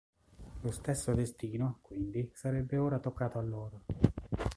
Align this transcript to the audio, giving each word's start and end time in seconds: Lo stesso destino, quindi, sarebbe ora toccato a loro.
Lo 0.63 0.71
stesso 0.71 1.13
destino, 1.13 1.77
quindi, 1.83 2.27
sarebbe 2.33 2.77
ora 2.77 2.97
toccato 2.97 3.37
a 3.37 3.43
loro. 3.43 3.83